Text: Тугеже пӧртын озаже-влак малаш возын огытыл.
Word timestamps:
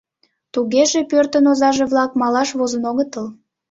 Тугеже 0.53 0.99
пӧртын 1.11 1.45
озаже-влак 1.51 2.11
малаш 2.21 2.49
возын 2.59 2.83
огытыл. 2.91 3.27